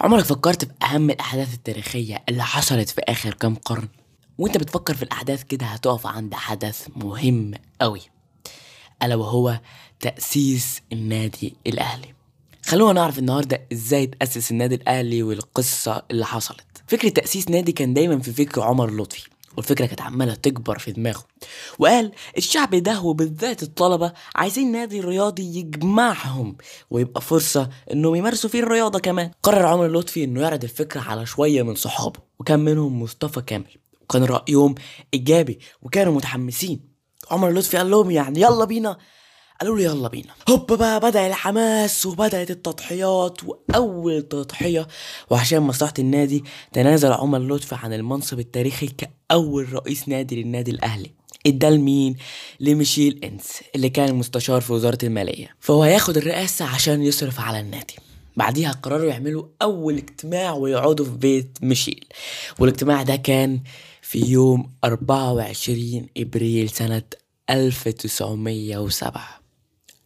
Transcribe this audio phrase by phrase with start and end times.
[0.00, 3.88] عمرك فكرت في أهم الأحداث التاريخية اللي حصلت في آخر كام قرن؟
[4.38, 8.00] وأنت بتفكر في الأحداث كده هتقف عند حدث مهم أوي
[9.02, 9.60] ألا وهو
[10.00, 12.14] تأسيس النادي الأهلي.
[12.66, 16.66] خلونا نعرف النهاردة إزاي تأسس النادي الأهلي والقصة اللي حصلت.
[16.86, 19.28] فكرة تأسيس نادي كان دايما في فكر عمر لطفي.
[19.56, 21.24] والفكرة كانت عمالة تكبر في دماغه.
[21.78, 26.56] وقال الشعب ده وبالذات الطلبة عايزين نادي رياضي يجمعهم
[26.90, 29.30] ويبقى فرصة إنهم يمارسوا فيه الرياضة كمان.
[29.42, 33.76] قرر عمر لطفي إنه يعرض الفكرة على شوية من صحابه وكان منهم مصطفى كامل.
[34.02, 34.74] وكان رأيهم
[35.14, 36.80] إيجابي وكانوا متحمسين.
[37.30, 38.96] عمر لطفي قال لهم يعني يلا بينا
[39.60, 40.32] قالوا له يلا بينا.
[40.48, 44.88] هوب بقى بدأ الحماس وبدأت التضحيات وأول تضحية
[45.30, 51.10] وعشان مصلحة النادي تنازل عمر لطفي عن المنصب التاريخي كأول رئيس نادي للنادي الأهلي.
[51.46, 52.16] ادى لمين؟
[52.60, 55.56] لميشيل إنس اللي كان مستشار في وزارة المالية.
[55.60, 57.94] فهو هياخد الرئاسة عشان يصرف على النادي.
[58.36, 62.04] بعديها قرروا يعملوا أول اجتماع ويقعدوا في بيت ميشيل.
[62.58, 63.60] والاجتماع ده كان
[64.02, 67.02] في يوم 24 إبريل سنة
[67.50, 69.43] 1907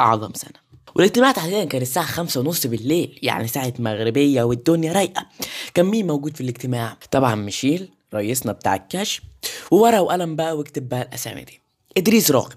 [0.00, 0.68] أعظم سنة.
[0.94, 5.26] والاجتماع تحديدا كان الساعة خمسة ونص بالليل يعني ساعة مغربية والدنيا رايقة.
[5.74, 9.22] كان مين موجود في الاجتماع؟ طبعا ميشيل رئيسنا بتاع الكاش
[9.70, 11.60] وورقة وقلم بقى واكتب بقى الأسامي دي.
[11.96, 12.52] إدريس راغب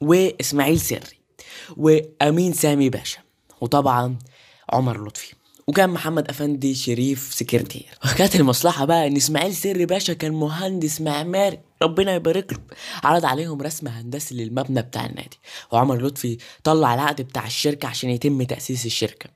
[0.00, 1.18] وإسماعيل سري
[1.76, 3.18] وأمين سامي باشا
[3.60, 4.18] وطبعا
[4.72, 5.34] عمر لطفي.
[5.66, 11.58] وكان محمد أفندي شريف سكرتير وكانت المصلحة بقى إن إسماعيل سري باشا كان مهندس معماري
[11.82, 12.58] ربنا يبارك له.
[13.04, 15.38] عرض عليهم رسم هندسي للمبنى بتاع النادي.
[15.72, 19.30] وعمر لطفي طلع العقد بتاع الشركة عشان يتم تأسيس الشركة.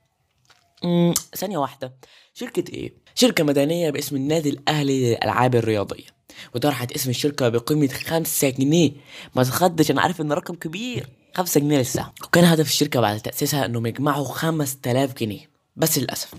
[0.83, 1.93] امم ثانية واحدة.
[2.33, 6.07] شركة إيه؟ شركة مدنية باسم النادي الأهلي للألعاب الرياضية.
[6.55, 8.91] وطرحت اسم الشركة بقيمة خمسة جنيه.
[9.35, 11.09] ما تخضش أنا عارف إن رقم كبير.
[11.35, 15.56] خمسة جنيه للساعة وكان هدف الشركة بعد تأسيسها انهم يجمعوا خمس تلاف جنيه.
[15.77, 16.31] بس للأسف.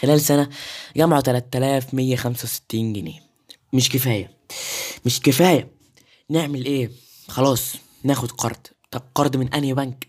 [0.00, 0.48] خلال سنة
[0.96, 3.20] جمعوا 3165 جنيه.
[3.72, 4.30] مش كفاية.
[5.04, 5.70] مش كفاية.
[6.30, 6.90] نعمل إيه؟
[7.28, 8.56] خلاص ناخد قرض.
[8.90, 10.06] طب قرض من أنهي بنك؟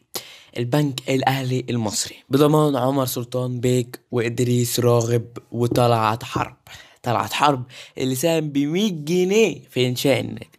[0.57, 2.15] البنك الأهلي المصري.
[2.29, 6.57] بضمان عمر سلطان بيك وإدريس راغب وطلعت حرب.
[7.03, 7.63] طلعت حرب
[7.97, 10.49] اللي ساهم ب 100 جنيه في إنشاء النادي.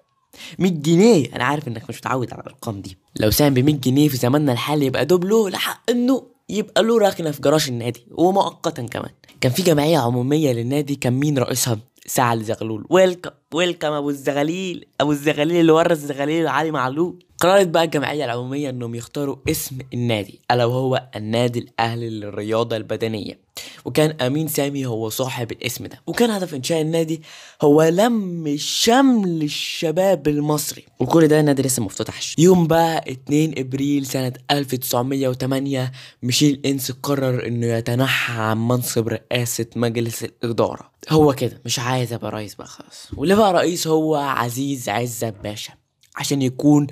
[0.58, 1.34] 100 جنيه.
[1.34, 2.98] أنا عارف إنك مش متعود على الأرقام دي.
[3.16, 7.30] لو ساهم ب 100 جنيه في زماننا الحالي يبقى دوبلو لحق إنه يبقى له ركنه
[7.30, 9.10] في جراج النادي ومؤقتا كمان.
[9.40, 12.86] كان في جمعية عمومية للنادي كان مين رئيسها؟ سعد زغلول.
[12.90, 17.24] ويلكم ويلكم أبو الزغاليل أبو الزغاليل اللي ورث الزغاليل علي معلول.
[17.40, 23.38] قررت بقى الجمعية العمومية إنهم يختاروا اسم النادي ألا وهو النادي الأهلي للرياضة البدنية.
[23.84, 26.00] وكان أمين سامي هو صاحب الاسم ده.
[26.06, 27.22] وكان هدف انشاء النادي
[27.62, 30.84] هو لم شمل الشباب المصري.
[31.00, 32.34] وكل ده النادي لسه مفتتحش.
[32.38, 40.24] يوم بقى 2 إبريل سنة 1908 ميشيل إنس قرر إنه يتنحى عن منصب رئاسة مجلس
[40.24, 40.90] الإدارة.
[41.08, 43.08] هو كده مش عايز أبقى رئيس بقى خلاص.
[43.16, 45.72] واللي بقى رئيس هو عزيز عزت باشا.
[46.18, 46.86] عشان يكون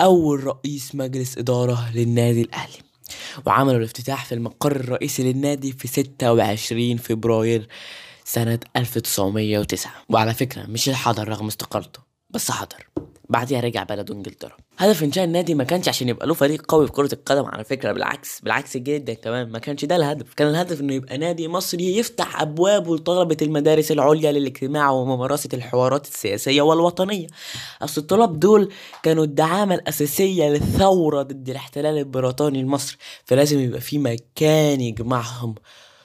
[0.00, 2.78] أول رئيس مجلس إدارة للنادي الأهلي.
[3.46, 7.68] وعملوا الافتتاح في المقر الرئيسي للنادي في 26 فبراير
[8.24, 12.00] سنة 1909 وعلى فكرة مش حضر رغم استقالته
[12.32, 12.86] بس حضر.
[13.28, 14.56] بعديها رجع بلده انجلترا.
[14.78, 17.92] هدف انشاء النادي ما كانش عشان يبقى له فريق قوي في كرة القدم على فكرة
[17.92, 19.48] بالعكس بالعكس جدا كمان.
[19.50, 20.34] ما كانش ده الهدف.
[20.34, 26.62] كان الهدف إنه يبقى نادي مصري يفتح أبوابه لطلبة المدارس العليا للاجتماع وممارسة الحوارات السياسية
[26.62, 27.26] والوطنية.
[27.82, 28.72] أصل الطلاب دول
[29.02, 35.54] كانوا الدعامة الأساسية للثورة ضد الاحتلال البريطاني لمصر فلازم يبقى في مكان يجمعهم.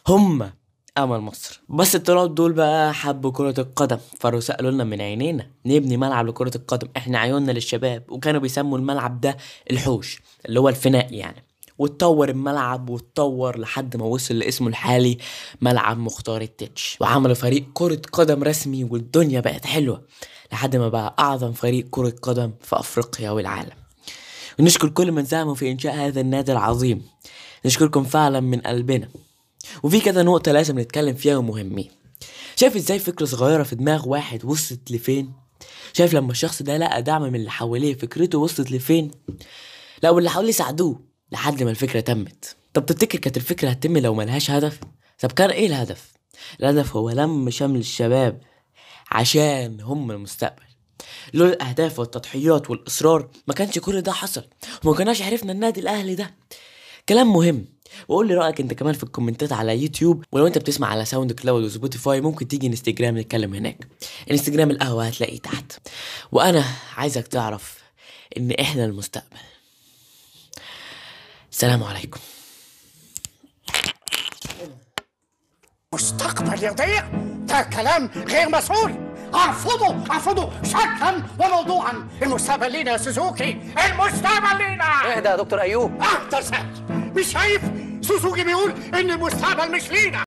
[0.07, 0.51] هم
[0.97, 1.61] آمل مصر.
[1.69, 6.51] بس الطلاب دول بقى حبوا كرة القدم فروسا قالوا لنا من عينينا نبني ملعب لكرة
[6.55, 6.87] القدم.
[6.97, 9.37] إحنا عيوننا للشباب وكانوا بيسموا الملعب ده
[9.71, 11.43] الحوش اللي هو الفناء يعني.
[11.77, 15.17] واتطور الملعب واتطور لحد ما وصل لاسمه الحالي
[15.61, 16.97] ملعب مختار التتش.
[17.01, 20.01] وعملوا فريق كرة قدم رسمي والدنيا بقت حلوة
[20.51, 23.77] لحد ما بقى أعظم فريق كرة قدم في أفريقيا والعالم.
[24.59, 27.01] ونشكر كل من ساهموا في إنشاء هذا النادي العظيم.
[27.65, 29.07] نشكركم فعلا من قلبنا.
[29.83, 31.91] وفي كذا نقطة لازم نتكلم فيها ومهمين.
[32.55, 35.33] شايف إزاي فكرة صغيرة في دماغ واحد وصلت لفين؟
[35.93, 39.11] شايف لما الشخص ده لقى دعم من اللي حواليه فكرته وصلت لفين؟
[40.03, 42.55] لا واللي حواليه ساعدوه لحد ما الفكرة تمت.
[42.73, 44.79] طب تفتكر كانت الفكرة هتتم لو ملهاش هدف؟
[45.19, 46.11] طب كان إيه الهدف؟
[46.59, 48.41] الهدف هو لم شمل الشباب
[49.11, 50.63] عشان هم المستقبل.
[51.33, 54.43] لولا الأهداف والتضحيات والإصرار ما كانش كل ده حصل
[54.85, 56.35] وما كناش عرفنا النادي الأهلي ده.
[57.09, 57.65] كلام مهم
[58.07, 61.63] وقول لي رأيك انت كمان في الكومنتات على يوتيوب ولو انت بتسمع على ساوند كلاود
[61.63, 63.87] وسبوتيفاي ممكن تيجي انستجرام نتكلم هناك.
[64.31, 65.77] انستجرام القهوة هتلاقيه تحت.
[66.31, 66.65] وأنا
[66.97, 67.77] عايزك تعرف
[68.37, 69.37] إن إحنا المستقبل.
[71.51, 72.19] سلام عليكم.
[75.93, 77.07] مستقبل يضيع
[77.47, 78.93] ده كلام غير مسؤول!
[79.33, 80.13] أرفضه!
[80.13, 82.07] أرفضه شكلا وموضوعا!
[82.21, 83.51] المستقبل لينا يا سوزوكي!
[83.85, 85.91] المستقبل لينا اهدى يا دكتور أيوب.
[86.01, 87.61] اهدى سهل مش شايف
[88.01, 90.15] سوزوكي بيقول إن المستقبل مش لينا.